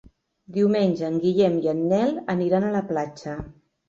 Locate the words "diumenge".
0.53-1.03